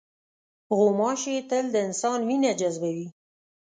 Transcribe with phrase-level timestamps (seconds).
[0.77, 3.07] غوماشې تل د انسان وینه جذبوي.